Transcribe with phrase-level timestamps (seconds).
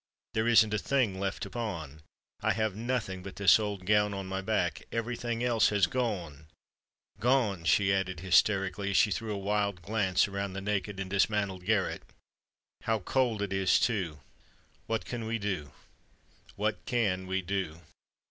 [0.33, 2.01] "There isn't a thing left to pawn.
[2.41, 7.93] I have nothing but this old gown on my back—every thing else has gone—gone!" she
[7.93, 12.01] added hysterically, as she threw a wild glance around the naked and dismantled garret.
[12.81, 14.19] "How cold it is, too!
[14.87, 15.71] What can we do?
[16.55, 17.81] what can we do?"